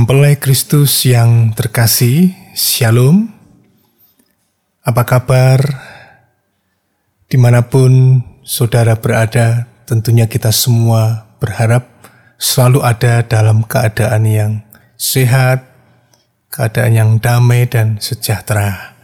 Mempelai 0.00 0.40
Kristus 0.40 1.04
yang 1.04 1.52
terkasih, 1.52 2.32
Shalom. 2.56 3.28
Apa 4.80 5.04
kabar? 5.04 5.60
Di 7.28 7.36
mana 7.36 7.68
pun 7.68 8.24
saudara 8.40 8.96
berada, 8.96 9.68
tentunya 9.84 10.24
kita 10.24 10.56
semua 10.56 11.28
berharap 11.36 11.84
selalu 12.40 12.80
ada 12.80 13.20
dalam 13.28 13.60
keadaan 13.60 14.24
yang 14.24 14.52
sehat, 14.96 15.68
keadaan 16.48 16.96
yang 16.96 17.10
damai 17.20 17.68
dan 17.68 18.00
sejahtera. 18.00 18.96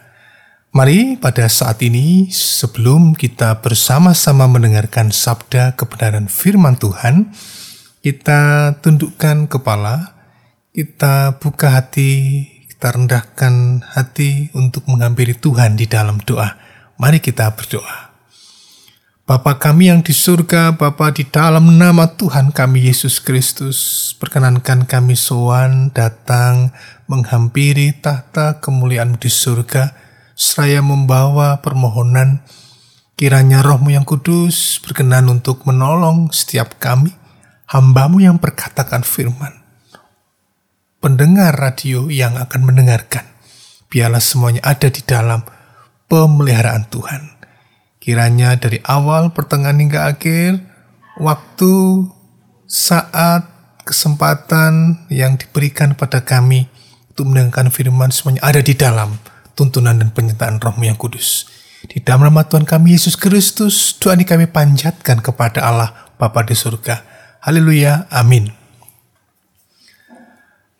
Mari 0.72 1.20
pada 1.20 1.44
saat 1.52 1.76
ini, 1.84 2.32
sebelum 2.32 3.12
kita 3.12 3.60
bersama-sama 3.60 4.48
mendengarkan 4.48 5.12
sabda 5.12 5.76
kebenaran 5.76 6.24
firman 6.32 6.80
Tuhan, 6.80 7.36
kita 8.00 8.72
tundukkan 8.80 9.44
kepala, 9.52 10.15
kita 10.76 11.40
buka 11.40 11.80
hati, 11.80 12.44
kita 12.68 12.92
rendahkan 12.92 13.80
hati 13.96 14.52
untuk 14.52 14.84
menghampiri 14.84 15.32
Tuhan 15.32 15.72
di 15.72 15.88
dalam 15.88 16.20
doa. 16.20 16.52
Mari 17.00 17.24
kita 17.24 17.48
berdoa. 17.56 18.12
Bapa 19.24 19.56
kami 19.56 19.88
yang 19.88 20.04
di 20.04 20.12
surga, 20.12 20.76
Bapa 20.76 21.16
di 21.16 21.24
dalam 21.24 21.80
nama 21.80 22.12
Tuhan 22.20 22.52
kami 22.52 22.92
Yesus 22.92 23.24
Kristus, 23.24 24.12
perkenankan 24.20 24.84
kami 24.84 25.16
sowan 25.16 25.96
datang 25.96 26.76
menghampiri 27.08 27.96
tahta 27.96 28.60
kemuliaan 28.60 29.16
di 29.16 29.32
surga, 29.32 29.96
seraya 30.36 30.84
membawa 30.84 31.64
permohonan 31.64 32.44
kiranya 33.16 33.64
rohmu 33.64 33.96
yang 33.96 34.04
kudus 34.04 34.76
berkenan 34.84 35.24
untuk 35.32 35.64
menolong 35.64 36.28
setiap 36.36 36.76
kami, 36.76 37.16
hambamu 37.64 38.20
yang 38.20 38.36
berkatakan 38.36 39.00
firman 39.00 39.65
pendengar 41.06 41.54
radio 41.54 42.10
yang 42.10 42.34
akan 42.34 42.66
mendengarkan. 42.66 43.22
Biarlah 43.86 44.18
semuanya 44.18 44.58
ada 44.66 44.90
di 44.90 44.98
dalam 45.06 45.46
pemeliharaan 46.10 46.90
Tuhan. 46.90 47.38
Kiranya 48.02 48.58
dari 48.58 48.82
awal, 48.82 49.30
pertengahan 49.30 49.78
hingga 49.78 50.10
akhir, 50.10 50.58
waktu, 51.22 52.10
saat, 52.66 53.46
kesempatan 53.86 55.06
yang 55.06 55.38
diberikan 55.38 55.94
pada 55.94 56.26
kami 56.26 56.66
untuk 57.14 57.30
mendengarkan 57.30 57.70
firman 57.70 58.10
semuanya 58.10 58.42
ada 58.42 58.58
di 58.58 58.74
dalam 58.74 59.14
tuntunan 59.54 59.94
dan 59.94 60.10
penyertaan 60.10 60.58
rohmu 60.58 60.90
yang 60.90 60.98
kudus. 60.98 61.46
Di 61.86 62.02
dalam 62.02 62.26
nama 62.26 62.42
Tuhan 62.42 62.66
kami 62.66 62.98
Yesus 62.98 63.14
Kristus, 63.14 63.94
doa 64.02 64.18
kami 64.18 64.50
panjatkan 64.50 65.22
kepada 65.22 65.62
Allah 65.62 66.10
Bapa 66.18 66.42
di 66.42 66.58
surga. 66.58 67.06
Haleluya, 67.46 68.10
amin. 68.10 68.65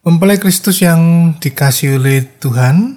Mempelai 0.07 0.39
Kristus 0.39 0.87
yang 0.87 1.35
dikasih 1.43 1.99
oleh 1.99 2.23
Tuhan, 2.39 2.95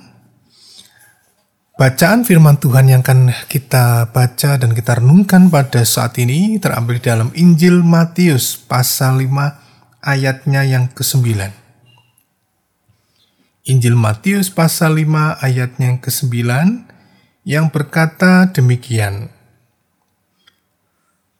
bacaan 1.73 2.21
firman 2.21 2.61
Tuhan 2.61 2.85
yang 2.85 3.01
akan 3.01 3.33
kita 3.49 4.13
baca 4.13 4.61
dan 4.61 4.77
kita 4.77 5.01
renungkan 5.01 5.49
pada 5.49 5.81
saat 5.89 6.21
ini 6.21 6.61
terambil 6.61 7.01
dalam 7.01 7.33
Injil 7.33 7.81
Matius 7.81 8.61
pasal 8.61 9.25
5 9.25 10.05
ayatnya 10.05 10.61
yang 10.61 10.85
ke-9. 10.93 11.49
Injil 13.73 13.97
Matius 13.97 14.53
pasal 14.53 15.01
5 15.01 15.41
ayatnya 15.41 15.97
yang 15.97 16.01
ke-9 16.05 16.29
yang 17.41 17.73
berkata 17.73 18.53
demikian. 18.53 19.33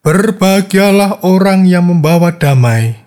Berbahagialah 0.02 1.22
orang 1.22 1.70
yang 1.70 1.86
membawa 1.94 2.34
damai, 2.34 2.98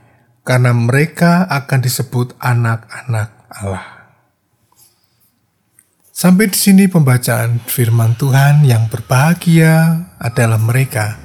karena 0.42 0.74
mereka 0.74 1.46
akan 1.46 1.78
disebut 1.82 2.34
anak-anak 2.42 3.30
Allah. 3.50 4.02
Sampai 6.12 6.52
di 6.52 6.58
sini 6.58 6.84
pembacaan 6.86 7.58
firman 7.66 8.14
Tuhan 8.14 8.62
yang 8.62 8.86
berbahagia 8.86 10.06
adalah 10.22 10.60
mereka 10.60 11.18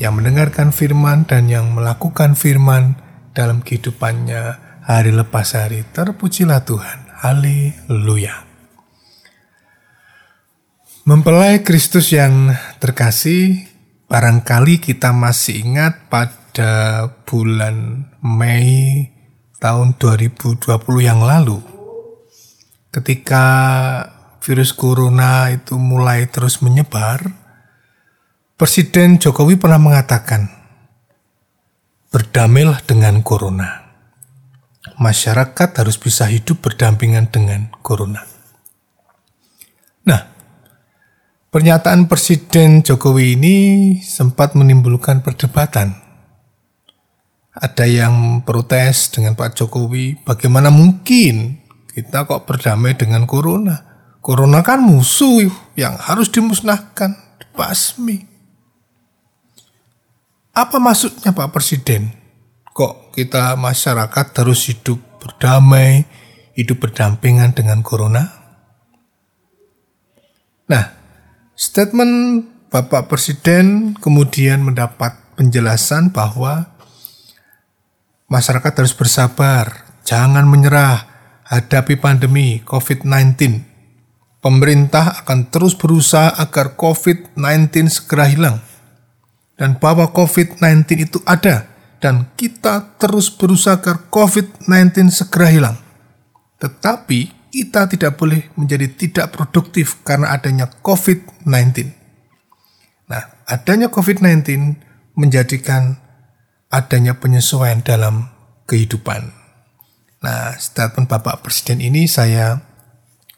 yang 0.00 0.16
mendengarkan 0.16 0.72
firman 0.72 1.28
dan 1.28 1.50
yang 1.52 1.76
melakukan 1.76 2.32
firman 2.32 2.96
dalam 3.36 3.60
kehidupannya 3.60 4.56
hari 4.80 5.12
lepas 5.12 5.52
hari. 5.52 5.84
Terpujilah 5.92 6.64
Tuhan. 6.64 6.98
Haleluya. 7.20 8.48
Mempelai 11.04 11.60
Kristus 11.60 12.08
yang 12.16 12.56
terkasih, 12.80 13.68
barangkali 14.08 14.80
kita 14.80 15.12
masih 15.12 15.68
ingat 15.68 16.08
pada 16.08 16.39
pada 16.60 17.08
bulan 17.24 18.04
Mei 18.20 19.08
tahun 19.56 19.96
2020 19.96 20.60
yang 21.00 21.24
lalu 21.24 21.56
ketika 22.92 23.46
virus 24.44 24.76
corona 24.76 25.48
itu 25.48 25.80
mulai 25.80 26.28
terus 26.28 26.60
menyebar 26.60 27.32
Presiden 28.60 29.16
Jokowi 29.16 29.56
pernah 29.56 29.80
mengatakan 29.80 30.52
berdamailah 32.12 32.84
dengan 32.84 33.24
corona. 33.24 33.96
Masyarakat 35.00 35.68
harus 35.80 35.96
bisa 35.96 36.28
hidup 36.28 36.60
berdampingan 36.60 37.32
dengan 37.32 37.72
corona. 37.80 38.20
Nah, 40.04 40.28
pernyataan 41.48 42.04
Presiden 42.04 42.84
Jokowi 42.84 43.40
ini 43.40 43.56
sempat 44.04 44.52
menimbulkan 44.52 45.24
perdebatan 45.24 46.09
ada 47.50 47.82
yang 47.82 48.46
protes 48.46 49.10
dengan 49.10 49.34
Pak 49.34 49.58
Jokowi, 49.58 50.22
bagaimana 50.22 50.70
mungkin 50.70 51.58
kita 51.90 52.22
kok 52.22 52.46
berdamai 52.46 52.94
dengan 52.94 53.26
corona? 53.26 53.90
Corona 54.22 54.62
kan 54.62 54.78
musuh 54.78 55.50
yang 55.74 55.98
harus 55.98 56.30
dimusnahkan, 56.30 57.18
dibasmi. 57.42 58.22
Apa 60.54 60.78
maksudnya 60.78 61.34
Pak 61.34 61.50
Presiden? 61.50 62.14
Kok 62.70 63.16
kita 63.18 63.58
masyarakat 63.58 64.26
harus 64.38 64.70
hidup 64.70 65.02
berdamai, 65.18 66.06
hidup 66.54 66.86
berdampingan 66.86 67.50
dengan 67.50 67.82
corona? 67.82 68.30
Nah, 70.70 70.94
statement 71.58 72.46
Bapak 72.70 73.10
Presiden 73.10 73.98
kemudian 73.98 74.62
mendapat 74.62 75.18
penjelasan 75.34 76.14
bahwa 76.14 76.69
Masyarakat 78.30 78.72
harus 78.78 78.94
bersabar, 78.94 79.90
jangan 80.06 80.46
menyerah, 80.46 81.02
hadapi 81.50 81.98
pandemi 81.98 82.62
COVID-19. 82.62 83.66
Pemerintah 84.38 85.18
akan 85.26 85.50
terus 85.50 85.74
berusaha 85.74 86.38
agar 86.38 86.78
COVID-19 86.78 87.90
segera 87.90 88.30
hilang. 88.30 88.62
Dan 89.58 89.82
bahwa 89.82 90.06
COVID-19 90.14 91.10
itu 91.10 91.18
ada, 91.26 91.66
dan 91.98 92.30
kita 92.38 92.96
terus 93.02 93.34
berusaha 93.34 93.82
agar 93.82 94.06
COVID-19 94.14 95.10
segera 95.10 95.50
hilang. 95.50 95.76
Tetapi 96.62 97.50
kita 97.50 97.90
tidak 97.90 98.14
boleh 98.14 98.46
menjadi 98.54 98.86
tidak 98.94 99.34
produktif 99.34 99.98
karena 100.06 100.30
adanya 100.38 100.70
COVID-19. 100.70 101.98
Nah, 103.10 103.42
adanya 103.50 103.90
COVID-19 103.90 104.78
menjadikan 105.18 105.98
adanya 106.70 107.18
penyesuaian 107.18 107.82
dalam 107.82 108.30
kehidupan. 108.70 109.34
Nah, 110.22 110.54
statement 110.56 111.10
Bapak 111.10 111.42
Presiden 111.42 111.82
ini 111.82 112.06
saya 112.06 112.62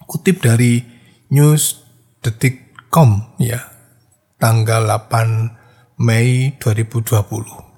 kutip 0.05 0.45
dari 0.45 0.85
news.detik.com 1.33 3.41
ya, 3.41 3.65
tanggal 4.37 4.85
8 4.85 6.05
Mei 6.05 6.61
2020. 6.61 7.73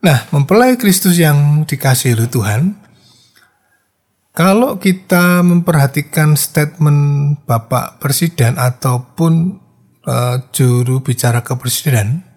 Nah, 0.00 0.18
mempelai 0.32 0.80
Kristus 0.80 1.20
yang 1.20 1.68
dikasih 1.68 2.16
oleh 2.16 2.30
Tuhan, 2.30 2.62
kalau 4.30 4.78
kita 4.78 5.42
memperhatikan 5.42 6.38
statement 6.38 7.42
Bapak 7.44 7.98
Presiden 7.98 8.56
ataupun 8.56 9.58
uh, 10.06 10.36
juru 10.54 11.02
bicara 11.02 11.42
kepresiden, 11.42 12.29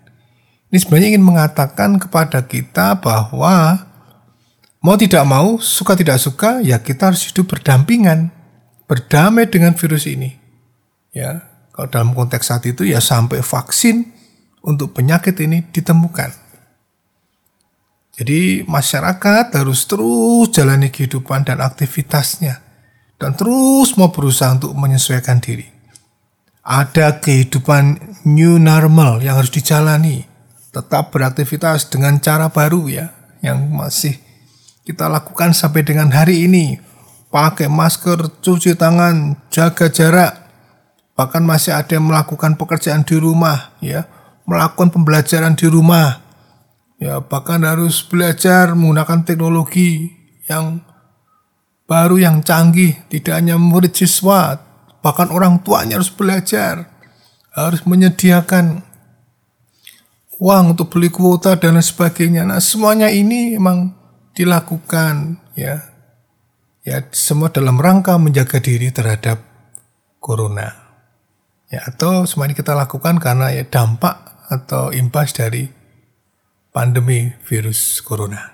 ini 0.74 0.81
sebenarnya 0.81 1.14
ingin 1.14 1.22
mengatakan 1.22 2.02
kepada 2.02 2.42
kita 2.50 2.98
bahwa 2.98 3.86
mau 4.81 4.98
tidak 4.98 5.22
mau, 5.22 5.62
suka 5.62 5.94
tidak 5.94 6.18
suka, 6.18 6.66
ya 6.66 6.81
kita 6.81 7.14
harus 7.14 7.30
hidup 7.30 7.54
berdampingan, 7.54 8.34
berdamai 8.90 9.46
dengan 9.46 9.78
virus 9.78 10.10
ini. 10.10 10.34
Ya, 11.14 11.46
kalau 11.78 11.94
dalam 11.94 12.18
konteks 12.18 12.50
saat 12.50 12.66
itu 12.66 12.90
ya 12.90 12.98
sampai 12.98 13.46
vaksin 13.46 14.18
untuk 14.66 14.98
penyakit 14.98 15.38
ini 15.46 15.62
ditemukan. 15.70 16.34
Jadi 18.18 18.66
masyarakat 18.66 19.54
harus 19.54 19.86
terus 19.86 20.50
jalani 20.58 20.90
kehidupan 20.90 21.46
dan 21.46 21.62
aktivitasnya 21.62 22.66
dan 23.22 23.38
terus 23.38 23.94
mau 23.94 24.10
berusaha 24.10 24.58
untuk 24.58 24.74
menyesuaikan 24.74 25.38
diri. 25.38 25.69
Ada 26.66 27.22
kehidupan 27.22 28.18
new 28.26 28.58
normal 28.58 29.22
yang 29.22 29.38
harus 29.38 29.54
dijalani 29.54 30.32
tetap 30.74 31.14
beraktivitas 31.14 31.88
dengan 31.88 32.18
cara 32.18 32.50
baru 32.50 32.90
ya 32.90 33.14
yang 33.46 33.70
masih 33.70 34.18
kita 34.84 35.08
lakukan 35.08 35.54
sampai 35.54 35.86
dengan 35.86 36.10
hari 36.12 36.50
ini. 36.50 36.81
Pakai 37.30 37.66
masker, 37.66 38.42
cuci 38.42 38.78
tangan, 38.78 39.38
jaga 39.50 39.90
jarak. 39.90 40.34
Bahkan 41.18 41.42
masih 41.46 41.74
ada 41.74 41.98
yang 41.98 42.06
melakukan 42.10 42.58
pekerjaan 42.58 43.02
di 43.02 43.18
rumah, 43.18 43.74
ya, 43.81 44.06
melakukan 44.46 44.94
pembelajaran 44.94 45.58
di 45.58 45.66
rumah. 45.66 46.22
Ya, 47.02 47.22
bahkan 47.26 47.66
harus 47.66 48.06
belajar 48.06 48.78
menggunakan 48.78 49.26
teknologi 49.26 50.14
yang 50.46 50.86
baru 51.90 52.22
yang 52.22 52.46
canggih, 52.46 53.02
tidak 53.10 53.34
hanya 53.42 53.58
murid 53.58 53.98
siswa, 53.98 54.62
bahkan 55.02 55.34
orang 55.34 55.58
tuanya 55.66 55.98
harus 55.98 56.14
belajar, 56.14 56.86
harus 57.54 57.81
menyediakan 57.84 58.86
uang 60.38 60.77
untuk 60.77 60.89
beli 60.94 61.09
kuota 61.13 61.57
dan 61.57 61.77
sebagainya. 61.77 62.47
Nah, 62.47 62.62
semuanya 62.63 63.09
ini 63.09 63.57
memang 63.57 63.94
dilakukan 64.33 65.41
ya. 65.53 65.89
Ya, 66.83 67.00
semua 67.15 67.47
dalam 67.47 67.80
rangka 67.80 68.19
menjaga 68.19 68.59
diri 68.59 68.91
terhadap 68.91 69.39
corona. 70.19 70.75
Ya, 71.71 71.80
atau 71.88 72.27
semua 72.27 72.51
ini 72.51 72.56
kita 72.59 72.75
lakukan 72.75 73.24
karena 73.24 73.56
ya 73.56 73.63
dampak 73.63 74.19
atau 74.51 74.91
imbas 74.91 75.31
dari 75.31 75.71
pandemi 76.75 77.31
virus 77.47 78.03
corona. 78.03 78.53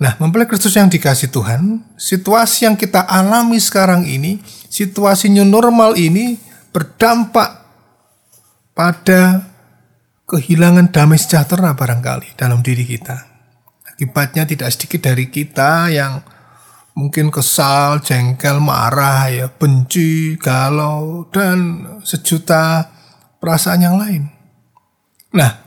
Nah, 0.00 0.16
mempelai 0.16 0.48
Kristus 0.48 0.76
yang 0.76 0.88
dikasih 0.88 1.28
Tuhan, 1.28 1.84
situasi 2.00 2.64
yang 2.64 2.76
kita 2.76 3.04
alami 3.04 3.60
sekarang 3.60 4.08
ini, 4.08 4.40
situasi 4.68 5.28
new 5.28 5.44
normal 5.44 5.96
ini 5.96 6.40
berdampak 6.72 7.64
pada 8.72 9.49
kehilangan 10.30 10.94
damai 10.94 11.18
sejahtera 11.18 11.74
barangkali 11.74 12.38
dalam 12.38 12.62
diri 12.62 12.86
kita. 12.86 13.26
Akibatnya 13.90 14.46
tidak 14.46 14.70
sedikit 14.70 15.10
dari 15.10 15.26
kita 15.26 15.90
yang 15.90 16.22
mungkin 16.94 17.34
kesal, 17.34 17.98
jengkel, 17.98 18.62
marah, 18.62 19.26
ya, 19.26 19.46
benci, 19.50 20.38
galau, 20.38 21.26
dan 21.34 21.82
sejuta 22.06 22.94
perasaan 23.42 23.82
yang 23.82 23.98
lain. 23.98 24.30
Nah, 25.34 25.66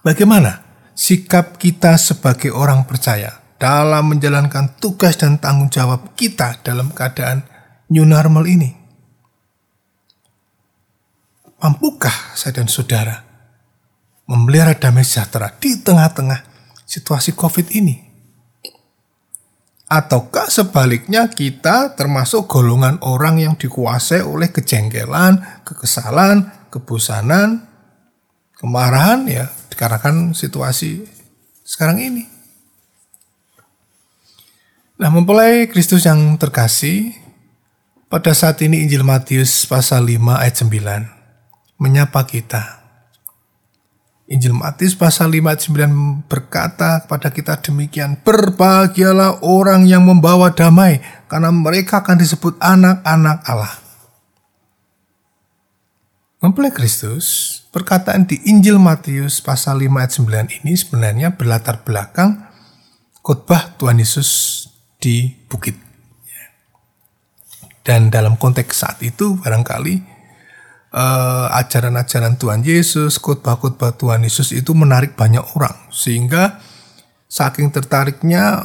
bagaimana 0.00 0.64
sikap 0.96 1.60
kita 1.60 2.00
sebagai 2.00 2.48
orang 2.56 2.88
percaya 2.88 3.36
dalam 3.60 4.16
menjalankan 4.16 4.80
tugas 4.80 5.20
dan 5.20 5.36
tanggung 5.36 5.68
jawab 5.68 6.16
kita 6.16 6.64
dalam 6.64 6.88
keadaan 6.88 7.44
new 7.92 8.08
normal 8.08 8.48
ini? 8.48 8.72
Mampukah 11.58 12.38
saya 12.38 12.62
dan 12.62 12.70
saudara 12.70 13.27
memelihara 14.28 14.76
damai 14.76 15.02
sejahtera 15.02 15.56
di 15.56 15.80
tengah-tengah 15.80 16.44
situasi 16.84 17.32
COVID 17.32 17.72
ini? 17.72 18.06
Ataukah 19.88 20.52
sebaliknya 20.52 21.32
kita 21.32 21.96
termasuk 21.96 22.44
golongan 22.44 23.00
orang 23.00 23.40
yang 23.40 23.56
dikuasai 23.56 24.20
oleh 24.20 24.52
kejengkelan, 24.52 25.64
kekesalan, 25.64 26.44
kebosanan, 26.68 27.64
kemarahan 28.60 29.24
ya 29.24 29.48
dikarenakan 29.72 30.36
situasi 30.36 31.08
sekarang 31.64 32.04
ini. 32.04 32.28
Nah 35.00 35.08
mempelai 35.08 35.72
Kristus 35.72 36.04
yang 36.04 36.36
terkasih, 36.36 37.16
pada 38.12 38.36
saat 38.36 38.60
ini 38.60 38.84
Injil 38.84 39.04
Matius 39.08 39.64
pasal 39.64 40.04
5 40.04 40.20
ayat 40.36 40.56
9 40.58 41.80
menyapa 41.80 42.24
kita 42.28 42.77
Injil 44.28 44.52
Matius 44.52 44.92
pasal 44.92 45.32
5 45.32 45.40
ayat 45.40 45.60
9 45.88 46.28
berkata 46.28 47.00
kepada 47.00 47.32
kita 47.32 47.56
demikian, 47.64 48.20
Berbahagialah 48.20 49.40
orang 49.40 49.88
yang 49.88 50.04
membawa 50.04 50.52
damai, 50.52 51.00
karena 51.32 51.48
mereka 51.48 52.04
akan 52.04 52.20
disebut 52.20 52.60
anak-anak 52.60 53.40
Allah. 53.48 53.72
Mempelai 56.44 56.68
Kristus, 56.68 57.56
perkataan 57.72 58.28
di 58.28 58.36
Injil 58.44 58.76
Matius 58.76 59.40
pasal 59.40 59.80
5 59.80 59.96
ayat 59.96 60.12
9 60.12 60.60
ini 60.60 60.72
sebenarnya 60.76 61.32
berlatar 61.32 61.80
belakang 61.88 62.44
khotbah 63.24 63.80
Tuhan 63.80 63.96
Yesus 63.96 64.28
di 65.00 65.32
bukit. 65.48 65.74
Dan 67.80 68.12
dalam 68.12 68.36
konteks 68.36 68.84
saat 68.84 69.00
itu 69.00 69.40
barangkali 69.40 70.17
uh, 70.92 71.46
ajaran-ajaran 71.52 72.40
Tuhan 72.40 72.64
Yesus, 72.64 73.20
khotbah-khotbah 73.20 73.96
Tuhan 73.96 74.24
Yesus 74.24 74.52
itu 74.52 74.72
menarik 74.72 75.14
banyak 75.16 75.44
orang 75.56 75.88
sehingga 75.92 76.60
saking 77.28 77.68
tertariknya 77.72 78.64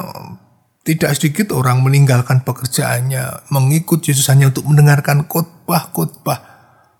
tidak 0.84 1.16
sedikit 1.16 1.56
orang 1.56 1.80
meninggalkan 1.80 2.44
pekerjaannya, 2.44 3.48
mengikut 3.48 4.04
Yesus 4.04 4.28
hanya 4.28 4.52
untuk 4.52 4.68
mendengarkan 4.68 5.24
khotbah-khotbah, 5.24 6.40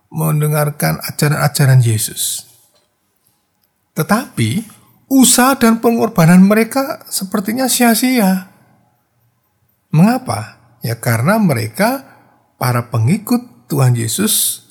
mendengarkan 0.09 0.97
ajaran-ajaran 1.05 1.85
Yesus. 1.85 2.49
Tetapi 3.93 4.65
usaha 5.07 5.53
dan 5.53 5.77
pengorbanan 5.79 6.41
mereka 6.41 7.05
sepertinya 7.05 7.69
sia-sia. 7.69 8.49
Mengapa? 9.93 10.57
Ya 10.81 10.97
karena 10.97 11.37
mereka 11.37 12.03
para 12.57 12.89
pengikut 12.89 13.69
Tuhan 13.69 13.93
Yesus 13.93 14.64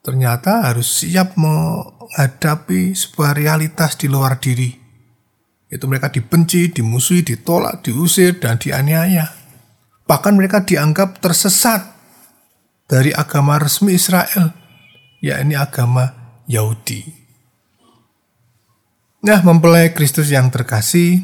ternyata 0.00 0.68
harus 0.68 1.04
siap 1.04 1.36
menghadapi 1.36 2.96
sebuah 2.96 3.36
realitas 3.36 4.00
di 4.00 4.08
luar 4.08 4.40
diri. 4.40 4.72
Itu 5.70 5.86
mereka 5.86 6.10
dibenci, 6.10 6.72
dimusuhi, 6.74 7.22
ditolak, 7.22 7.86
diusir, 7.86 8.42
dan 8.42 8.58
dianiaya. 8.58 9.30
Bahkan 10.08 10.34
mereka 10.34 10.66
dianggap 10.66 11.22
tersesat 11.22 11.94
dari 12.90 13.14
agama 13.14 13.54
resmi 13.62 13.94
Israel, 13.94 14.50
yakni 15.22 15.54
agama 15.54 16.10
Yahudi. 16.50 17.06
Nah, 19.22 19.38
mempelai 19.46 19.94
Kristus 19.94 20.32
yang 20.32 20.50
terkasih, 20.50 21.22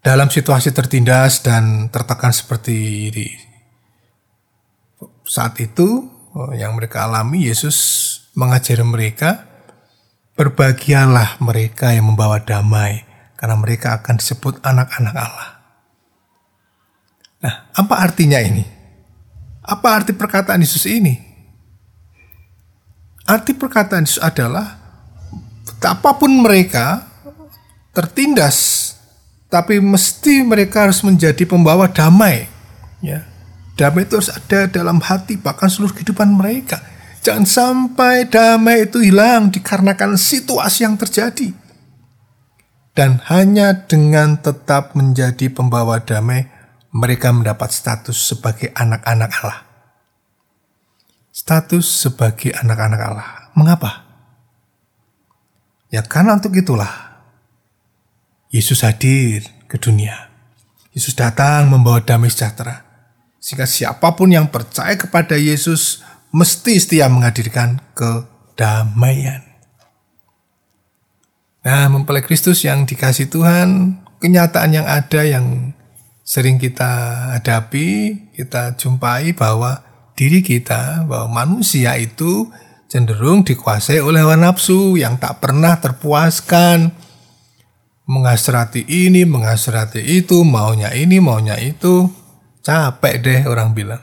dalam 0.00 0.32
situasi 0.32 0.72
tertindas 0.72 1.44
dan 1.44 1.92
tertekan 1.92 2.32
seperti 2.32 2.76
ini, 3.12 3.28
saat 5.28 5.60
itu 5.60 6.13
yang 6.54 6.74
mereka 6.74 7.06
alami, 7.06 7.46
Yesus 7.46 7.76
mengajari 8.34 8.82
mereka, 8.82 9.46
berbahagialah 10.34 11.38
mereka 11.38 11.94
yang 11.94 12.10
membawa 12.10 12.42
damai, 12.42 13.06
karena 13.38 13.54
mereka 13.54 14.02
akan 14.02 14.18
disebut 14.18 14.58
anak-anak 14.66 15.14
Allah. 15.14 15.48
Nah, 17.44 17.54
apa 17.76 17.94
artinya 18.02 18.42
ini? 18.42 18.66
Apa 19.64 20.00
arti 20.00 20.12
perkataan 20.12 20.60
Yesus 20.60 20.84
ini? 20.90 21.14
Arti 23.24 23.54
perkataan 23.54 24.04
Yesus 24.04 24.20
adalah 24.20 24.80
apa 25.84 26.10
pun 26.16 26.32
mereka 26.40 27.04
tertindas, 27.94 28.90
tapi 29.52 29.78
mesti 29.78 30.42
mereka 30.42 30.88
harus 30.88 31.04
menjadi 31.06 31.46
pembawa 31.46 31.86
damai. 31.86 32.48
Ya, 33.04 33.28
Damai 33.74 34.06
itu 34.06 34.22
harus 34.22 34.30
ada 34.30 34.70
dalam 34.70 35.02
hati 35.02 35.34
bahkan 35.34 35.66
seluruh 35.66 35.94
kehidupan 35.94 36.30
mereka. 36.30 36.78
Jangan 37.24 37.46
sampai 37.48 38.28
damai 38.30 38.86
itu 38.86 39.02
hilang 39.02 39.50
dikarenakan 39.50 40.14
situasi 40.14 40.86
yang 40.86 40.94
terjadi. 40.94 41.50
Dan 42.94 43.18
hanya 43.26 43.90
dengan 43.90 44.38
tetap 44.38 44.94
menjadi 44.94 45.50
pembawa 45.50 45.98
damai, 45.98 46.46
mereka 46.94 47.34
mendapat 47.34 47.74
status 47.74 48.14
sebagai 48.14 48.70
anak-anak 48.70 49.30
Allah. 49.42 49.58
Status 51.34 51.82
sebagai 52.06 52.54
anak-anak 52.54 53.00
Allah. 53.02 53.28
Mengapa? 53.58 54.06
Ya 55.90 56.06
karena 56.06 56.38
untuk 56.38 56.54
itulah 56.54 57.18
Yesus 58.54 58.86
hadir 58.86 59.42
ke 59.66 59.74
dunia. 59.82 60.30
Yesus 60.94 61.18
datang 61.18 61.66
membawa 61.66 61.98
damai 61.98 62.30
sejahtera. 62.30 62.93
Sehingga 63.44 63.68
siapa 63.68 64.16
pun 64.16 64.32
yang 64.32 64.48
percaya 64.48 64.96
kepada 64.96 65.36
Yesus 65.36 66.00
mesti 66.32 66.80
setia 66.80 67.12
menghadirkan 67.12 67.76
kedamaian. 67.92 69.44
Nah, 71.60 71.92
mempelai 71.92 72.24
Kristus 72.24 72.64
yang 72.64 72.88
dikasih 72.88 73.28
Tuhan, 73.28 74.00
kenyataan 74.24 74.72
yang 74.72 74.88
ada 74.88 75.28
yang 75.28 75.76
sering 76.24 76.56
kita 76.56 76.88
hadapi, 77.36 78.16
kita 78.32 78.80
jumpai 78.80 79.36
bahwa 79.36 79.84
diri 80.16 80.40
kita, 80.40 81.04
bahwa 81.04 81.44
manusia 81.44 82.00
itu 82.00 82.48
cenderung 82.88 83.44
dikuasai 83.44 84.00
oleh 84.00 84.24
hawa 84.24 84.40
nafsu 84.40 84.96
yang 84.96 85.20
tak 85.20 85.44
pernah 85.44 85.76
terpuaskan. 85.76 86.96
Menghasrati 88.08 88.88
ini, 88.88 89.28
menghasrati 89.28 90.00
itu, 90.00 90.40
maunya 90.48 90.96
ini, 90.96 91.20
maunya 91.20 91.60
itu. 91.60 92.23
Capek 92.64 93.14
deh 93.20 93.40
orang 93.44 93.76
bilang. 93.76 94.00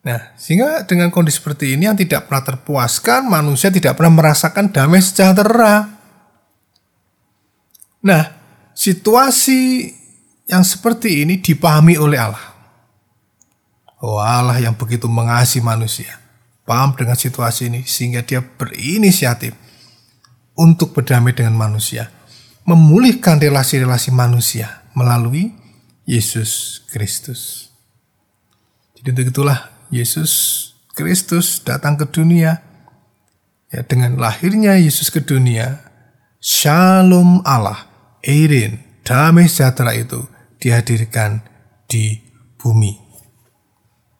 Nah, 0.00 0.32
sehingga 0.36 0.84
dengan 0.84 1.12
kondisi 1.12 1.40
seperti 1.40 1.76
ini 1.76 1.88
yang 1.88 1.96
tidak 1.96 2.28
pernah 2.28 2.44
terpuaskan, 2.44 3.28
manusia 3.28 3.68
tidak 3.68 3.96
pernah 3.96 4.20
merasakan 4.20 4.72
damai 4.72 5.00
sejahtera. 5.00 5.88
Nah, 8.00 8.22
situasi 8.72 9.92
yang 10.48 10.64
seperti 10.64 11.24
ini 11.24 11.40
dipahami 11.40 12.00
oleh 12.00 12.16
Allah. 12.16 12.46
Oh 14.00 14.16
Allah 14.16 14.56
yang 14.56 14.72
begitu 14.72 15.04
mengasihi 15.04 15.60
manusia. 15.60 16.16
Paham 16.64 16.96
dengan 16.96 17.16
situasi 17.16 17.68
ini 17.68 17.84
sehingga 17.84 18.24
dia 18.24 18.40
berinisiatif 18.40 19.52
untuk 20.56 20.96
berdamai 20.96 21.36
dengan 21.36 21.52
manusia. 21.60 22.08
Memulihkan 22.64 23.36
relasi-relasi 23.36 24.12
manusia 24.16 24.80
melalui 24.96 25.59
Yesus 26.10 26.82
Kristus. 26.90 27.70
Jadi 28.98 29.30
itulah 29.30 29.70
Yesus 29.94 30.58
Kristus 30.98 31.62
datang 31.62 31.94
ke 31.94 32.10
dunia. 32.10 32.66
Ya, 33.70 33.86
dengan 33.86 34.18
lahirnya 34.18 34.74
Yesus 34.74 35.14
ke 35.14 35.22
dunia, 35.22 35.78
Shalom 36.42 37.38
Allah, 37.46 37.86
Eirin, 38.26 38.82
damai 39.06 39.46
sejahtera 39.46 39.94
itu 39.94 40.26
dihadirkan 40.58 41.46
di 41.86 42.18
bumi. 42.58 42.98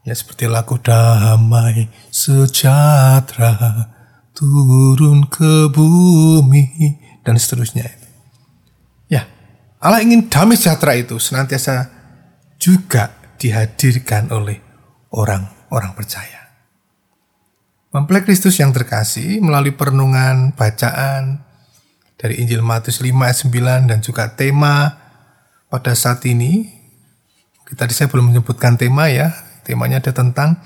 Ya 0.07 0.15
seperti 0.15 0.47
lagu 0.47 0.79
damai 0.79 1.91
sejahtera 2.15 3.91
turun 4.39 5.27
ke 5.27 5.67
bumi 5.75 6.63
dan 7.27 7.35
seterusnya. 7.35 8.00
Allah 9.81 10.05
ingin 10.05 10.29
damai 10.29 10.61
sejahtera 10.61 10.93
itu 10.93 11.17
senantiasa 11.17 11.89
juga 12.61 13.17
dihadirkan 13.41 14.29
oleh 14.29 14.61
orang-orang 15.17 15.97
percaya. 15.97 16.53
Mempelai 17.91 18.23
Kristus 18.23 18.61
yang 18.61 18.77
terkasih 18.77 19.41
melalui 19.41 19.73
perenungan, 19.73 20.53
bacaan 20.53 21.43
dari 22.21 22.45
Injil 22.45 22.61
Matius 22.61 23.01
5 23.01 23.09
ayat 23.09 23.39
9 23.41 23.89
dan 23.89 23.99
juga 24.05 24.29
tema 24.37 25.01
pada 25.73 25.97
saat 25.97 26.21
ini, 26.29 26.69
tadi 27.73 27.97
saya 27.97 28.13
belum 28.13 28.31
menyebutkan 28.37 28.77
tema 28.77 29.09
ya, 29.09 29.33
temanya 29.65 30.05
ada 30.05 30.13
tentang 30.13 30.61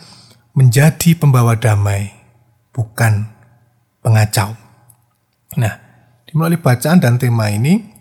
menjadi 0.59 1.15
pembawa 1.15 1.55
damai, 1.55 2.11
bukan 2.75 3.31
pengacau. 4.03 4.59
Nah, 5.55 5.79
melalui 6.35 6.59
bacaan 6.59 6.99
dan 6.99 7.15
tema 7.17 7.47
ini, 7.49 7.94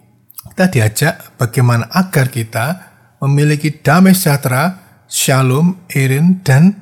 kita 0.53 0.69
diajak 0.69 1.33
bagaimana 1.41 1.89
agar 1.89 2.29
kita 2.29 2.93
memiliki 3.25 3.73
damai 3.73 4.13
sejahtera, 4.13 4.77
shalom, 5.09 5.81
irin, 5.89 6.45
dan 6.45 6.77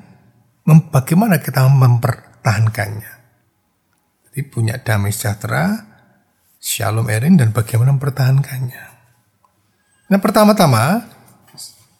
bagaimana 0.67 1.39
kita 1.39 1.71
mempertahankannya. 1.71 3.13
Jadi 4.27 4.39
punya 4.51 4.75
damai 4.75 5.15
sejahtera, 5.15 5.87
shalom, 6.59 7.07
irin, 7.07 7.39
dan 7.39 7.55
bagaimana 7.55 7.95
mempertahankannya. 7.95 8.83
Nah 10.11 10.19
pertama-tama, 10.19 11.07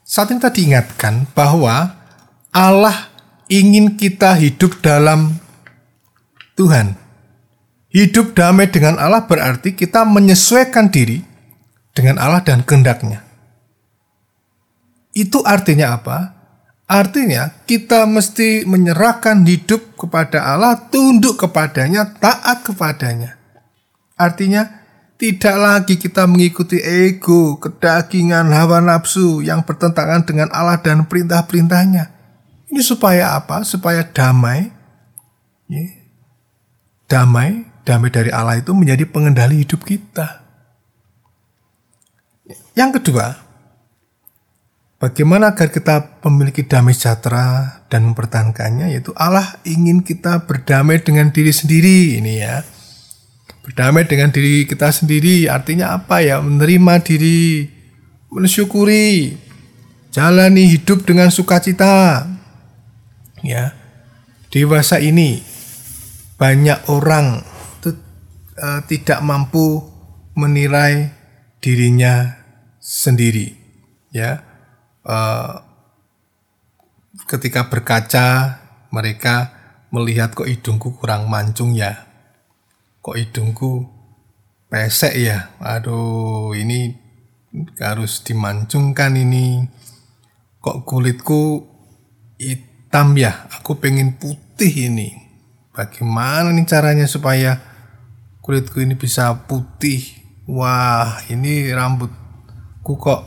saat 0.03 0.27
ini 0.35 0.43
tadi 0.43 0.67
ingatkan 0.67 1.23
bahwa 1.31 1.95
Allah 2.51 3.07
ingin 3.47 3.95
kita 3.95 4.35
hidup 4.35 4.83
dalam 4.83 5.39
Tuhan. 6.59 6.99
Hidup 7.95 8.35
damai 8.35 8.67
dengan 8.67 8.99
Allah 8.99 9.23
berarti 9.23 9.71
kita 9.71 10.03
menyesuaikan 10.03 10.91
diri 10.91 11.30
dengan 11.91 12.19
Allah 12.19 12.43
dan 12.43 12.63
kehendaknya. 12.63 13.23
Itu 15.11 15.43
artinya 15.43 15.99
apa? 15.99 16.17
Artinya 16.91 17.63
kita 17.63 18.03
mesti 18.03 18.67
menyerahkan 18.67 19.47
hidup 19.47 19.95
kepada 19.95 20.43
Allah, 20.43 20.75
tunduk 20.91 21.39
kepadanya, 21.39 22.19
taat 22.19 22.67
kepadanya. 22.67 23.39
Artinya 24.19 24.81
tidak 25.15 25.55
lagi 25.55 25.95
kita 25.95 26.27
mengikuti 26.27 26.81
ego, 26.83 27.55
kedagingan, 27.61 28.51
hawa 28.51 28.83
nafsu 28.83 29.39
yang 29.39 29.63
bertentangan 29.63 30.27
dengan 30.27 30.51
Allah 30.51 30.83
dan 30.83 31.07
perintah-perintahnya. 31.07 32.11
Ini 32.67 32.81
supaya 32.83 33.39
apa? 33.39 33.63
Supaya 33.63 34.03
damai. 34.03 34.71
Damai, 37.07 37.69
damai 37.87 38.09
dari 38.11 38.31
Allah 38.35 38.59
itu 38.59 38.75
menjadi 38.75 39.07
pengendali 39.07 39.63
hidup 39.63 39.83
kita. 39.87 40.40
Yang 42.71 43.01
kedua, 43.01 43.35
bagaimana 45.01 45.51
agar 45.51 45.71
kita 45.71 46.21
memiliki 46.27 46.63
damai 46.63 46.95
sejahtera 46.95 47.83
dan 47.91 48.11
mempertahankannya, 48.11 48.95
yaitu 48.95 49.11
Allah 49.19 49.59
ingin 49.67 50.03
kita 50.03 50.47
berdamai 50.47 51.03
dengan 51.03 51.31
diri 51.31 51.51
sendiri 51.51 52.21
ini 52.21 52.39
ya 52.39 52.63
Berdamai 53.61 54.09
dengan 54.09 54.33
diri 54.33 54.65
kita 54.65 54.89
sendiri 54.89 55.45
artinya 55.45 55.93
apa 55.93 56.25
ya? 56.25 56.41
Menerima 56.41 56.97
diri, 57.05 57.69
mensyukuri, 58.33 59.37
jalani 60.09 60.65
hidup 60.65 61.05
dengan 61.05 61.29
sukacita. 61.29 62.25
Ya. 63.45 63.77
Dewasa 64.49 64.97
ini 64.97 65.45
banyak 66.41 66.89
orang 66.89 67.45
uh, 67.85 68.81
tidak 68.89 69.21
mampu 69.21 69.85
menilai 70.33 71.13
dirinya 71.61 72.40
sendiri. 72.81 73.53
Ya. 74.09 74.43
Uh, 75.05 75.61
ketika 77.29 77.69
berkaca 77.69 78.59
mereka 78.89 79.53
melihat 79.93 80.33
kok 80.33 80.49
hidungku 80.49 80.97
kurang 80.97 81.29
mancung 81.29 81.77
ya. 81.77 82.09
Kok 83.05 83.15
hidungku 83.15 83.87
pesek 84.67 85.15
ya? 85.15 85.53
Aduh 85.61 86.57
ini 86.57 86.97
harus 87.77 88.25
dimancungkan 88.25 89.15
ini. 89.15 89.69
Kok 90.61 90.85
kulitku 90.85 91.65
hitam 92.37 93.17
ya? 93.17 93.47
Aku 93.61 93.77
pengen 93.77 94.17
putih 94.17 94.91
ini. 94.91 95.09
Bagaimana 95.71 96.51
nih 96.51 96.67
caranya 96.67 97.07
supaya 97.07 97.57
kulitku 98.43 98.83
ini 98.83 98.93
bisa 98.99 99.33
putih? 99.47 100.03
Wah 100.45 101.23
ini 101.31 101.71
rambutku 102.81 102.97
kok 102.97 103.21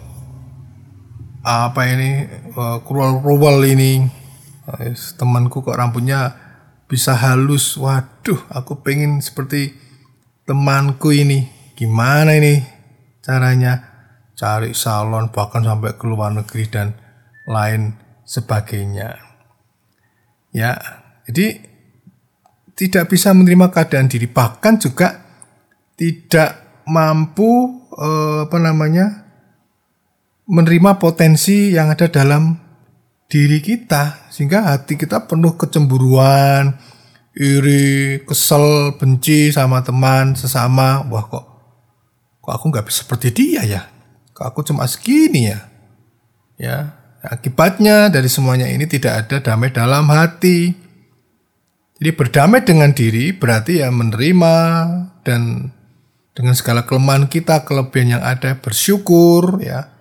apa 1.47 1.81
ini 1.87 2.27
uh, 2.59 2.83
kruwal 2.83 3.63
ini 3.63 4.03
temanku 5.15 5.63
kok 5.63 5.79
rambutnya 5.79 6.35
bisa 6.91 7.15
halus. 7.15 7.79
Waduh, 7.79 8.51
aku 8.51 8.83
pengen 8.83 9.23
seperti 9.23 9.79
temanku 10.43 11.15
ini. 11.15 11.47
Gimana 11.79 12.35
ini 12.35 12.59
caranya? 13.23 13.95
Cari 14.35 14.75
salon 14.75 15.31
bahkan 15.31 15.63
sampai 15.63 15.95
ke 15.95 16.11
luar 16.11 16.35
negeri 16.35 16.67
dan 16.67 16.99
lain 17.47 17.95
sebagainya. 18.27 19.15
Ya, 20.51 20.75
jadi 21.31 21.63
tidak 22.75 23.15
bisa 23.15 23.31
menerima 23.31 23.71
keadaan 23.71 24.11
diri 24.11 24.27
bahkan 24.27 24.83
juga 24.83 25.23
tidak 25.95 26.83
mampu 26.91 27.87
eh, 27.95 28.51
apa 28.51 28.59
namanya 28.59 29.24
menerima 30.45 31.01
potensi 31.01 31.73
yang 31.73 31.89
ada 31.93 32.09
dalam 32.09 32.57
diri 33.29 33.65
kita 33.65 34.29
sehingga 34.29 34.69
hati 34.73 35.01
kita 35.01 35.25
penuh 35.25 35.57
kecemburuan, 35.57 36.77
iri, 37.35 38.21
kesel, 38.23 38.97
benci 39.01 39.51
sama 39.51 39.81
teman 39.81 40.37
sesama. 40.37 41.03
Wah 41.09 41.25
kok 41.27 41.45
kok 42.45 42.53
aku 42.53 42.65
nggak 42.71 42.87
seperti 42.93 43.29
dia 43.33 43.63
ya? 43.65 43.83
Kok 44.37 44.47
aku 44.47 44.61
cuma 44.67 44.85
segini 44.85 45.51
ya? 45.51 45.61
Ya, 46.55 46.77
akibatnya 47.25 48.13
dari 48.13 48.31
semuanya 48.31 48.71
ini 48.71 48.87
tidak 48.87 49.27
ada 49.27 49.43
damai 49.43 49.75
dalam 49.75 50.07
hati. 50.13 50.71
Jadi 51.99 52.11
berdamai 52.15 52.63
dengan 52.63 52.91
diri 52.93 53.33
berarti 53.35 53.83
ya 53.83 53.89
menerima 53.91 54.57
dan 55.25 55.71
dengan 56.35 56.55
segala 56.59 56.83
kelemahan 56.83 57.31
kita, 57.31 57.63
kelebihan 57.63 58.19
yang 58.19 58.23
ada, 58.27 58.59
bersyukur 58.59 59.63
ya. 59.63 59.94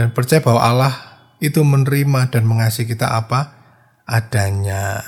Dan 0.00 0.16
percaya 0.16 0.40
bahwa 0.40 0.64
Allah 0.64 0.94
itu 1.44 1.60
menerima 1.60 2.32
dan 2.32 2.48
mengasihi 2.48 2.88
kita 2.88 3.04
apa 3.04 3.52
adanya. 4.08 5.04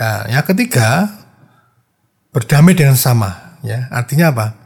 Nah, 0.00 0.24
yang 0.32 0.48
ketiga, 0.48 1.12
berdamai 2.32 2.72
dengan 2.72 2.96
sama. 2.96 3.60
Ya, 3.60 3.84
artinya 3.92 4.32
apa? 4.32 4.56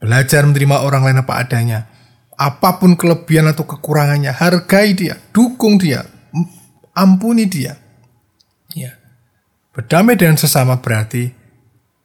Belajar 0.00 0.48
menerima 0.48 0.80
orang 0.80 1.04
lain 1.04 1.20
apa 1.20 1.44
adanya. 1.44 1.92
Apa 2.40 2.80
pun 2.80 2.96
kelebihan 2.96 3.52
atau 3.52 3.68
kekurangannya, 3.68 4.32
hargai 4.32 4.96
dia, 4.96 5.20
dukung 5.36 5.76
dia, 5.76 6.08
ampuni 6.96 7.44
dia. 7.44 7.76
Ya. 8.72 8.96
Berdamai 9.76 10.16
dengan 10.16 10.40
sesama 10.40 10.80
berarti 10.80 11.36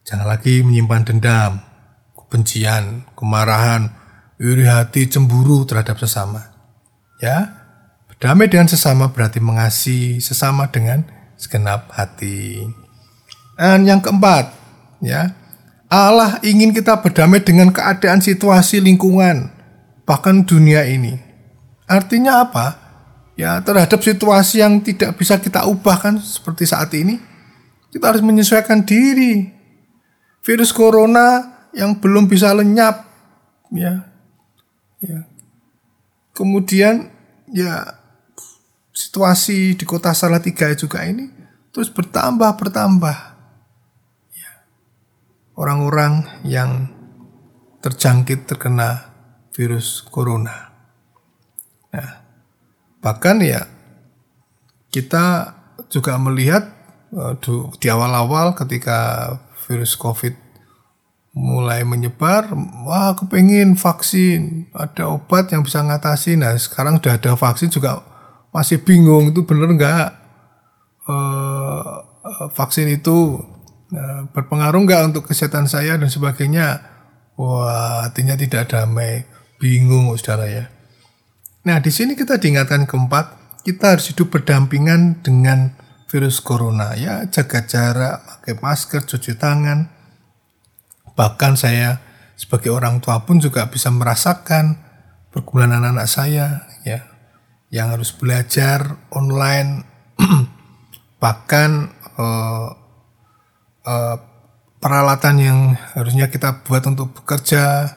jangan 0.04 0.28
lagi 0.28 0.60
menyimpan 0.60 1.08
dendam, 1.08 1.64
kebencian, 2.12 3.08
kemarahan, 3.16 4.03
iri 4.52 4.68
hati, 4.68 5.08
cemburu 5.08 5.64
terhadap 5.64 5.96
sesama. 5.96 6.52
Ya, 7.22 7.64
Damai 8.24 8.48
dengan 8.48 8.64
sesama 8.64 9.12
berarti 9.12 9.36
mengasihi 9.36 10.16
sesama 10.16 10.72
dengan 10.72 11.04
segenap 11.36 11.92
hati. 11.92 12.64
Dan 13.52 13.84
yang 13.84 14.00
keempat, 14.00 14.48
ya, 15.04 15.36
Allah 15.92 16.40
ingin 16.40 16.72
kita 16.72 17.04
berdamai 17.04 17.44
dengan 17.44 17.68
keadaan 17.68 18.24
situasi 18.24 18.80
lingkungan, 18.80 19.52
bahkan 20.08 20.40
dunia 20.40 20.88
ini. 20.88 21.20
Artinya 21.84 22.48
apa? 22.48 22.80
Ya, 23.36 23.60
terhadap 23.60 24.00
situasi 24.00 24.64
yang 24.64 24.80
tidak 24.80 25.20
bisa 25.20 25.36
kita 25.36 25.68
ubah 25.68 26.00
kan 26.00 26.16
seperti 26.16 26.64
saat 26.64 26.96
ini, 26.96 27.20
kita 27.92 28.08
harus 28.08 28.24
menyesuaikan 28.24 28.88
diri. 28.88 29.52
Virus 30.40 30.72
corona 30.72 31.44
yang 31.76 32.00
belum 32.00 32.24
bisa 32.24 32.56
lenyap, 32.56 33.04
ya, 33.68 34.13
ya. 35.04 35.20
Kemudian 36.34 37.12
ya 37.52 38.00
situasi 38.90 39.78
di 39.78 39.84
kota 39.86 40.10
Salatiga 40.16 40.72
juga 40.74 41.04
ini 41.06 41.30
terus 41.70 41.92
bertambah 41.92 42.56
bertambah. 42.58 43.18
Ya. 44.34 44.52
Orang-orang 45.54 46.42
yang 46.42 46.90
terjangkit 47.84 48.48
terkena 48.48 49.12
virus 49.54 50.02
corona. 50.02 50.72
Nah, 51.94 52.24
bahkan 52.98 53.38
ya 53.44 53.70
kita 54.90 55.54
juga 55.90 56.18
melihat 56.18 56.74
di 57.78 57.86
awal-awal 57.86 58.58
ketika 58.58 59.30
virus 59.66 59.94
COVID 59.94 60.43
mulai 61.34 61.82
menyebar, 61.82 62.54
wah 62.86 63.18
kepengen 63.18 63.74
vaksin, 63.74 64.70
ada 64.70 65.10
obat 65.10 65.50
yang 65.50 65.66
bisa 65.66 65.82
ngatasi. 65.82 66.38
Nah 66.38 66.54
sekarang 66.54 67.02
udah 67.02 67.18
ada 67.18 67.34
vaksin 67.34 67.74
juga 67.74 68.00
masih 68.54 68.86
bingung 68.86 69.34
itu 69.34 69.42
bener 69.42 69.74
nggak 69.74 70.08
uh, 71.10 72.06
vaksin 72.54 72.86
itu 72.86 73.42
uh, 73.90 74.22
berpengaruh 74.30 74.78
nggak 74.86 75.02
untuk 75.10 75.26
kesehatan 75.26 75.66
saya 75.66 75.98
dan 75.98 76.06
sebagainya. 76.06 76.94
Wah 77.34 78.06
artinya 78.06 78.38
tidak 78.38 78.70
damai, 78.70 79.26
bingung 79.58 80.14
saudara 80.14 80.46
ya. 80.46 80.64
Nah, 81.64 81.80
di 81.80 81.88
sini 81.88 82.12
kita 82.12 82.36
diingatkan 82.36 82.84
keempat, 82.84 83.58
kita 83.64 83.96
harus 83.96 84.12
hidup 84.12 84.36
berdampingan 84.36 85.24
dengan 85.24 85.72
virus 86.12 86.38
corona 86.44 86.92
ya, 86.94 87.24
jaga 87.32 87.64
jarak, 87.64 88.22
pakai 88.22 88.54
masker, 88.60 89.02
cuci 89.02 89.34
tangan. 89.40 89.93
Bahkan 91.14 91.54
saya 91.54 92.02
sebagai 92.34 92.74
orang 92.74 92.98
tua 92.98 93.22
pun 93.22 93.38
juga 93.38 93.70
bisa 93.70 93.90
merasakan 93.94 94.82
pergumulan 95.30 95.78
anak-anak 95.78 96.06
saya 96.10 96.66
ya 96.82 97.06
yang 97.74 97.90
harus 97.90 98.14
belajar 98.14 98.98
online. 99.10 99.82
Bahkan 101.22 101.70
uh, 102.18 102.68
uh, 103.86 104.16
peralatan 104.78 105.36
yang 105.40 105.58
harusnya 105.96 106.28
kita 106.28 106.62
buat 106.62 106.84
untuk 106.84 107.16
bekerja 107.16 107.88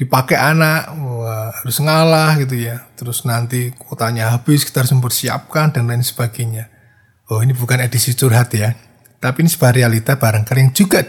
dipakai 0.00 0.38
anak 0.38 0.96
wah, 0.96 1.52
harus 1.52 1.76
ngalah 1.76 2.40
gitu 2.40 2.56
ya. 2.56 2.88
Terus 2.96 3.28
nanti 3.28 3.72
kuotanya 3.76 4.32
habis 4.32 4.64
kita 4.64 4.80
harus 4.80 4.96
mempersiapkan 4.96 5.76
dan 5.76 5.90
lain 5.90 6.00
sebagainya. 6.00 6.72
Oh 7.28 7.44
ini 7.44 7.52
bukan 7.52 7.84
edisi 7.84 8.16
curhat 8.16 8.56
ya. 8.56 8.72
Tapi 9.20 9.44
ini 9.44 9.52
sebuah 9.52 9.76
realita 9.76 10.16
barangkali 10.16 10.58
yang 10.64 10.72
juga 10.72 11.04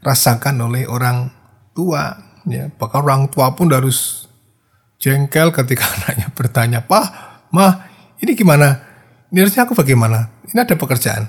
dirasakan 0.00 0.64
oleh 0.64 0.88
orang 0.88 1.28
tua 1.76 2.16
ya. 2.48 2.72
Bahkan 2.72 3.00
orang 3.04 3.22
tua 3.28 3.52
pun 3.52 3.68
harus 3.70 4.26
jengkel 4.96 5.52
ketika 5.52 5.84
anaknya 6.00 6.28
bertanya 6.32 6.80
pak 6.84 7.04
mah 7.52 7.86
ini 8.20 8.32
gimana? 8.36 8.80
Ini 9.30 9.46
harusnya 9.46 9.64
aku 9.64 9.78
bagaimana? 9.78 10.42
Ini 10.50 10.58
ada 10.66 10.74
pekerjaan. 10.74 11.28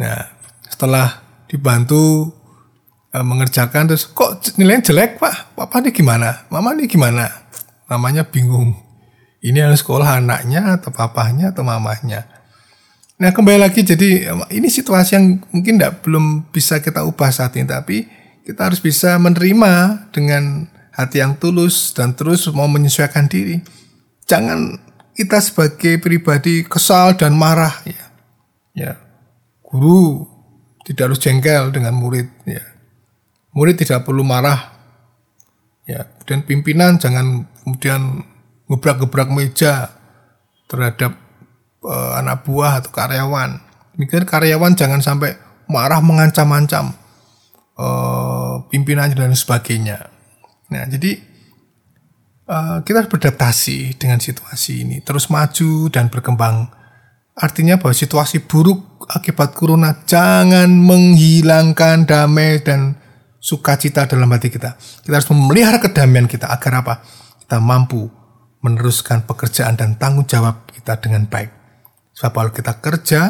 Nah 0.00 0.20
setelah 0.66 1.22
dibantu 1.48 2.32
uh, 3.14 3.24
mengerjakan 3.24 3.92
terus 3.92 4.08
kok 4.08 4.56
nilainya 4.56 4.92
jelek 4.92 5.20
pak? 5.20 5.56
Papa 5.56 5.84
ini 5.84 5.92
gimana? 5.92 6.48
Mama 6.52 6.74
ini 6.76 6.88
gimana? 6.88 7.28
Mamanya 7.88 8.24
bingung. 8.28 8.76
Ini 9.38 9.70
harus 9.70 9.86
sekolah 9.86 10.18
anaknya 10.18 10.76
atau 10.76 10.90
papahnya 10.90 11.54
atau 11.54 11.62
mamahnya 11.62 12.37
nah 13.18 13.34
kembali 13.34 13.58
lagi 13.58 13.82
jadi 13.82 14.30
ini 14.54 14.68
situasi 14.70 15.18
yang 15.18 15.42
mungkin 15.50 15.76
tidak 15.76 16.06
belum 16.06 16.48
bisa 16.54 16.78
kita 16.78 17.02
ubah 17.02 17.34
saat 17.34 17.58
ini 17.58 17.66
tapi 17.66 18.06
kita 18.48 18.70
harus 18.70 18.80
bisa 18.80 19.18
menerima 19.20 20.06
dengan 20.14 20.70
hati 20.96 21.20
yang 21.20 21.36
tulus 21.36 21.92
dan 21.92 22.16
terus 22.16 22.48
mau 22.50 22.64
menyesuaikan 22.64 23.28
diri. 23.28 23.60
Jangan 24.24 24.80
kita 25.12 25.38
sebagai 25.44 26.00
pribadi 26.00 26.64
kesal 26.64 27.14
dan 27.14 27.36
marah 27.36 27.76
ya. 27.84 28.04
Ya 28.72 28.92
guru 29.68 30.24
tidak 30.88 31.12
harus 31.12 31.20
jengkel 31.20 31.68
dengan 31.68 31.92
murid 31.92 32.32
ya. 32.48 32.64
Murid 33.52 33.84
tidak 33.84 34.08
perlu 34.08 34.24
marah. 34.24 34.80
Ya, 35.88 36.04
dan 36.28 36.44
pimpinan 36.44 37.00
jangan 37.00 37.48
kemudian 37.64 38.20
gebrak-gebrak 38.68 39.32
meja 39.32 39.88
terhadap 40.68 41.16
uh, 41.88 42.20
anak 42.20 42.44
buah 42.44 42.84
atau 42.84 42.92
karyawan. 42.92 43.64
Demikian 43.96 44.28
karyawan 44.28 44.76
jangan 44.76 45.00
sampai 45.00 45.34
marah 45.66 46.04
mengancam-ancam 46.04 46.92
uh, 47.80 48.62
pimpinan 48.68 49.10
dan 49.16 49.32
sebagainya. 49.32 50.12
Nah, 50.68 50.84
jadi 50.84 51.18
uh, 52.46 52.84
kita 52.84 53.02
harus 53.02 53.10
beradaptasi 53.10 53.96
dengan 53.96 54.20
situasi 54.20 54.84
ini, 54.84 55.00
terus 55.00 55.32
maju 55.32 55.88
dan 55.88 56.12
berkembang. 56.12 56.68
Artinya 57.38 57.78
bahwa 57.78 57.94
situasi 57.94 58.42
buruk 58.42 59.06
akibat 59.06 59.54
corona 59.54 59.94
jangan 60.04 60.66
menghilangkan 60.68 62.02
damai 62.02 62.58
dan 62.66 62.98
sukacita 63.38 64.10
dalam 64.10 64.26
hati 64.34 64.50
kita. 64.50 64.74
Kita 64.76 65.14
harus 65.14 65.30
memelihara 65.30 65.78
kedamaian 65.78 66.26
kita 66.26 66.50
agar 66.50 66.82
apa? 66.82 66.94
Kita 67.46 67.62
mampu 67.62 68.10
meneruskan 68.58 69.22
pekerjaan 69.22 69.78
dan 69.78 69.94
tanggung 69.94 70.26
jawab 70.26 70.66
kita 70.74 70.98
dengan 70.98 71.30
baik. 71.30 71.57
Sebab 72.18 72.50
kita 72.50 72.82
kerja 72.82 73.22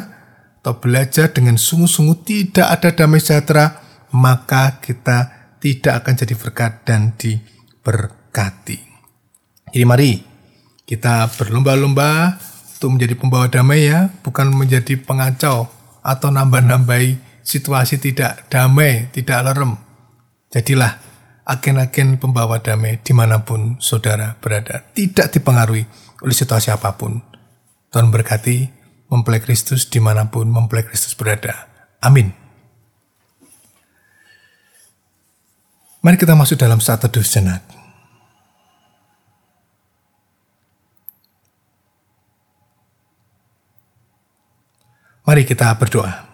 atau 0.64 0.80
belajar 0.80 1.28
dengan 1.36 1.60
sungguh-sungguh 1.60 2.24
tidak 2.24 2.66
ada 2.72 2.88
damai 2.96 3.20
sejahtera, 3.20 3.84
maka 4.16 4.80
kita 4.80 5.52
tidak 5.60 6.00
akan 6.00 6.14
jadi 6.16 6.34
berkat 6.40 6.72
dan 6.88 7.12
diberkati. 7.20 8.80
Jadi 9.68 9.84
mari 9.84 10.24
kita 10.88 11.28
berlomba-lomba 11.36 12.40
untuk 12.80 12.96
menjadi 12.96 13.14
pembawa 13.20 13.52
damai 13.52 13.92
ya, 13.92 14.08
bukan 14.24 14.56
menjadi 14.56 14.96
pengacau 14.96 15.68
atau 16.00 16.28
nambah-nambahi 16.32 17.44
situasi 17.44 18.00
tidak 18.00 18.48
damai, 18.48 19.12
tidak 19.12 19.44
alarm. 19.44 19.76
Jadilah 20.48 20.96
agen-agen 21.44 22.16
pembawa 22.16 22.64
damai 22.64 23.04
di 23.04 23.12
mana 23.12 23.44
pun 23.44 23.76
saudara 23.84 24.40
berada. 24.40 24.88
Tidak 24.96 25.28
dipengaruhi 25.28 25.84
oleh 26.24 26.36
situasi 26.36 26.72
apa 26.72 26.96
pun. 26.96 27.20
Tuhan 27.92 28.08
berkati 28.08 28.77
mempelai 29.08 29.40
Kristus 29.40 29.88
di 29.88 29.98
mana 29.98 30.28
pun 30.28 30.48
mempelai 30.48 30.84
Kristus 30.84 31.16
berada. 31.16 31.68
Amin. 32.04 32.30
Mari 35.98 36.14
kita 36.14 36.38
masuk 36.38 36.60
dalam 36.60 36.78
saat 36.78 37.02
teduh 37.02 37.24
sejenak. 37.24 37.60
Mari 45.28 45.44
kita 45.44 45.68
berdoa. 45.76 46.24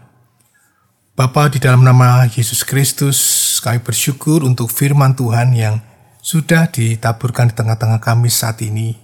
Bapa 1.18 1.50
di 1.50 1.58
dalam 1.58 1.82
nama 1.82 2.26
Yesus 2.30 2.62
Kristus, 2.62 3.18
kami 3.58 3.82
bersyukur 3.82 4.46
untuk 4.46 4.70
firman 4.70 5.18
Tuhan 5.18 5.50
yang 5.54 5.82
sudah 6.22 6.70
ditaburkan 6.70 7.50
di 7.50 7.54
tengah-tengah 7.58 7.98
kami 7.98 8.30
saat 8.30 8.62
ini. 8.62 8.94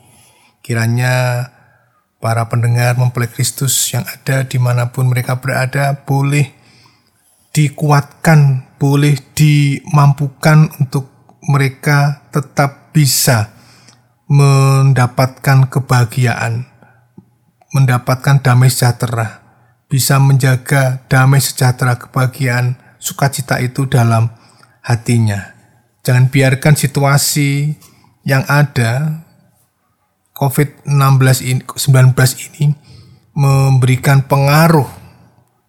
Kiranya 0.63 1.43
para 2.21 2.47
pendengar 2.53 3.01
mempelai 3.01 3.33
Kristus 3.33 3.73
yang 3.91 4.05
ada 4.05 4.45
di 4.45 4.61
mana 4.61 4.93
pun 4.93 5.09
mereka 5.09 5.41
berada 5.41 6.05
boleh 6.05 6.53
dikuatkan, 7.51 8.69
boleh 8.77 9.19
dimampukan 9.35 10.71
untuk 10.79 11.09
mereka 11.49 12.29
tetap 12.31 12.93
bisa 12.95 13.51
mendapatkan 14.31 15.67
kebahagiaan, 15.67 16.69
mendapatkan 17.75 18.39
damai 18.39 18.71
sejahtera, 18.71 19.43
bisa 19.91 20.23
menjaga 20.23 21.03
damai 21.11 21.43
sejahtera 21.43 21.99
kebahagiaan 21.99 22.79
sukacita 23.03 23.59
itu 23.59 23.91
dalam 23.91 24.31
hatinya. 24.85 25.57
Jangan 26.07 26.31
biarkan 26.31 26.79
situasi 26.79 27.75
yang 28.23 28.47
ada 28.47 29.25
COVID-19 30.40 31.20
ini, 31.44 31.61
19 31.68 32.16
ini 32.48 32.72
memberikan 33.37 34.24
pengaruh 34.24 34.88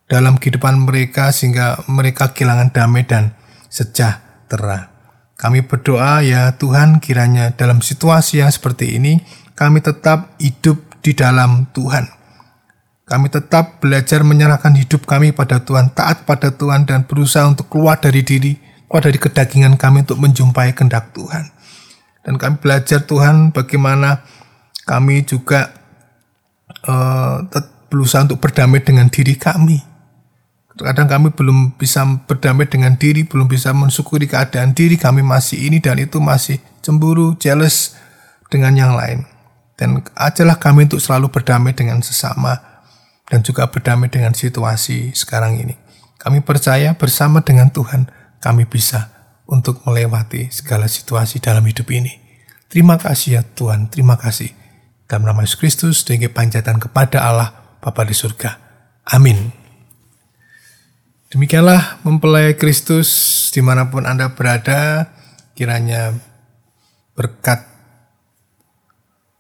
dalam 0.08 0.40
kehidupan 0.40 0.88
mereka 0.88 1.36
sehingga 1.36 1.84
mereka 1.92 2.32
kehilangan 2.32 2.72
damai 2.72 3.04
dan 3.04 3.36
sejahtera. 3.68 4.96
Kami 5.36 5.68
berdoa 5.68 6.24
ya 6.24 6.56
Tuhan 6.56 7.04
kiranya 7.04 7.52
dalam 7.52 7.84
situasi 7.84 8.40
yang 8.40 8.52
seperti 8.52 8.96
ini 8.96 9.20
kami 9.60 9.84
tetap 9.84 10.40
hidup 10.40 10.80
di 11.04 11.12
dalam 11.18 11.68
Tuhan. 11.76 12.08
Kami 13.04 13.28
tetap 13.28 13.84
belajar 13.84 14.24
menyerahkan 14.24 14.72
hidup 14.72 15.04
kami 15.04 15.36
pada 15.36 15.60
Tuhan, 15.60 15.92
taat 15.92 16.24
pada 16.24 16.48
Tuhan, 16.56 16.88
dan 16.88 17.04
berusaha 17.04 17.44
untuk 17.44 17.68
keluar 17.68 18.00
dari 18.00 18.24
diri, 18.24 18.56
keluar 18.88 19.04
dari 19.04 19.20
kedagingan 19.20 19.76
kami 19.76 20.08
untuk 20.08 20.22
menjumpai 20.24 20.72
kehendak 20.72 21.12
Tuhan. 21.12 21.52
Dan 22.24 22.40
kami 22.40 22.62
belajar 22.62 23.04
Tuhan 23.04 23.52
bagaimana 23.52 24.24
kami 24.86 25.24
juga 25.26 25.74
uh, 26.88 27.46
berusaha 27.92 28.24
untuk 28.26 28.40
berdamai 28.40 28.82
dengan 28.82 29.12
diri 29.12 29.36
kami. 29.36 29.84
Kadang 30.72 31.12
kami 31.12 31.30
belum 31.36 31.78
bisa 31.78 32.02
berdamai 32.26 32.66
dengan 32.66 32.96
diri, 32.96 33.28
belum 33.28 33.46
bisa 33.46 33.76
mensyukuri 33.76 34.26
keadaan 34.26 34.74
diri 34.74 34.98
kami 34.98 35.22
masih 35.22 35.70
ini 35.70 35.84
dan 35.84 36.00
itu 36.00 36.18
masih 36.18 36.58
cemburu, 36.82 37.38
jealous 37.38 37.94
dengan 38.50 38.74
yang 38.74 38.94
lain. 38.96 39.28
Dan 39.78 40.02
ajalah 40.16 40.58
kami 40.58 40.90
untuk 40.90 41.04
selalu 41.04 41.30
berdamai 41.30 41.76
dengan 41.76 42.02
sesama, 42.02 42.72
dan 43.32 43.46
juga 43.46 43.68
berdamai 43.72 44.12
dengan 44.12 44.36
situasi 44.36 45.16
sekarang 45.16 45.60
ini. 45.60 45.76
Kami 46.18 46.44
percaya 46.44 46.94
bersama 46.94 47.42
dengan 47.42 47.70
Tuhan 47.72 48.12
kami 48.44 48.68
bisa 48.68 49.10
untuk 49.50 49.82
melewati 49.88 50.52
segala 50.52 50.86
situasi 50.86 51.40
dalam 51.40 51.64
hidup 51.66 51.90
ini. 51.90 52.18
Terima 52.68 53.00
kasih 53.00 53.40
ya 53.40 53.42
Tuhan, 53.44 53.92
terima 53.92 54.16
kasih. 54.20 54.61
Dalam 55.12 55.28
nama 55.28 55.44
Yesus 55.44 55.60
Kristus, 55.60 56.08
dengan 56.08 56.32
panjatan 56.32 56.80
kepada 56.80 57.28
Allah 57.28 57.52
Bapa 57.84 58.08
di 58.08 58.16
surga. 58.16 58.56
Amin. 59.12 59.52
Demikianlah 61.28 62.00
mempelai 62.08 62.56
Kristus 62.56 63.52
di 63.52 63.60
mana 63.60 63.92
pun 63.92 64.08
Anda 64.08 64.32
berada, 64.32 65.12
kiranya 65.52 66.16
berkat 67.12 67.60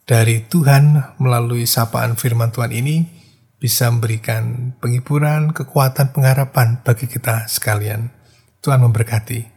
dari 0.03 0.43
Tuhan 0.43 1.15
melalui 1.23 1.63
sapaan 1.63 2.19
firman 2.19 2.51
Tuhan 2.51 2.75
ini 2.75 3.07
bisa 3.55 3.87
memberikan 3.87 4.75
penghiburan, 4.75 5.55
kekuatan, 5.55 6.11
pengharapan 6.11 6.83
bagi 6.83 7.07
kita 7.07 7.47
sekalian. 7.47 8.11
Tuhan 8.59 8.83
memberkati. 8.83 9.47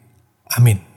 Amin. 0.55 0.94